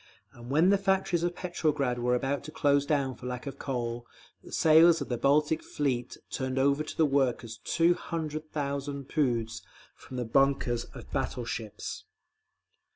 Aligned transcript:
And 0.33 0.49
when 0.49 0.69
the 0.69 0.79
factories 0.79 1.21
of 1.21 1.35
Petrograd 1.35 1.99
were 1.99 2.15
about 2.15 2.43
to 2.45 2.51
close 2.51 2.87
down 2.87 3.13
for 3.13 3.27
lack 3.27 3.45
of 3.45 3.59
coal, 3.59 4.07
the 4.43 4.51
sailors 4.51 4.99
of 4.99 5.09
the 5.09 5.17
Baltic 5.19 5.63
Fleet 5.63 6.17
turned 6.31 6.57
over 6.57 6.81
to 6.83 6.97
the 6.97 7.05
workers 7.05 7.59
two 7.63 7.93
hundred 7.93 8.49
thousand 8.51 9.09
poods 9.09 9.61
from 9.95 10.17
the 10.17 10.25
bunkers 10.25 10.85
of 10.85 11.11
battle 11.11 11.45
ships…. 11.45 12.05